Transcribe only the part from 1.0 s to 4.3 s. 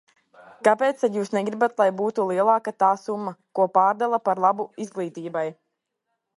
tad jūs negribat, lai būtu lielāka tā summa, ko pārdala